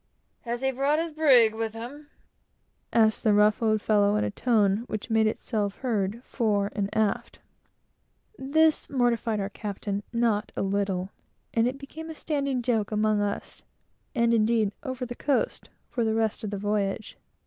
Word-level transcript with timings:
"Has 0.45 0.63
he 0.63 0.71
brought 0.71 0.97
his 0.97 1.11
brig 1.11 1.53
with 1.53 1.75
him?" 1.75 2.07
said 2.91 3.11
the 3.11 3.35
rough 3.35 3.61
old 3.61 3.83
fellow, 3.83 4.15
in 4.15 4.23
a 4.23 4.31
tone 4.31 4.77
which 4.87 5.11
made 5.11 5.27
itself 5.27 5.75
heard 5.75 6.23
fore 6.23 6.71
and 6.75 6.89
aft. 6.97 7.37
This 8.35 8.89
mortified 8.89 9.39
our 9.39 9.51
captain 9.51 10.01
a 10.23 10.61
little, 10.63 11.11
and 11.53 11.67
it 11.67 11.77
became 11.77 12.09
a 12.09 12.15
standing 12.15 12.63
joke 12.63 12.91
among 12.91 13.21
us 13.21 13.61
for 14.15 14.25
the 14.25 16.15
rest 16.15 16.43
of 16.43 16.49
the 16.49 16.57
voyage. 16.57 17.15